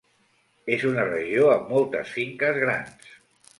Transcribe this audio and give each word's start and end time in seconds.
És 0.77 0.85
una 0.91 1.03
regió 1.09 1.51
amb 1.57 1.71
moltes 1.75 2.17
finques 2.17 2.61
grans. 2.67 3.15